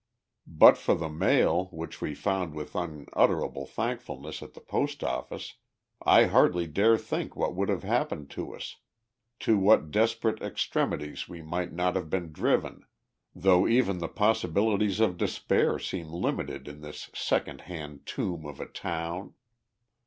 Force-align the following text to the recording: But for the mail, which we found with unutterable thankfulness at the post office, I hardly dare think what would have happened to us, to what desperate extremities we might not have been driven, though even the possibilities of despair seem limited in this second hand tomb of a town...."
But 0.47 0.79
for 0.79 0.95
the 0.95 1.09
mail, 1.09 1.65
which 1.71 2.01
we 2.01 2.15
found 2.15 2.55
with 2.55 2.73
unutterable 2.73 3.67
thankfulness 3.67 4.41
at 4.41 4.55
the 4.55 4.59
post 4.59 5.03
office, 5.03 5.57
I 6.01 6.25
hardly 6.25 6.65
dare 6.65 6.97
think 6.97 7.35
what 7.35 7.53
would 7.53 7.69
have 7.69 7.83
happened 7.83 8.31
to 8.31 8.55
us, 8.55 8.77
to 9.41 9.59
what 9.59 9.91
desperate 9.91 10.41
extremities 10.41 11.29
we 11.29 11.43
might 11.43 11.71
not 11.71 11.95
have 11.95 12.09
been 12.09 12.31
driven, 12.31 12.83
though 13.35 13.67
even 13.67 13.99
the 13.99 14.07
possibilities 14.09 14.99
of 14.99 15.17
despair 15.17 15.77
seem 15.77 16.09
limited 16.11 16.67
in 16.67 16.81
this 16.81 17.11
second 17.13 17.61
hand 17.61 18.07
tomb 18.07 18.47
of 18.47 18.59
a 18.59 18.65
town...." 18.65 19.35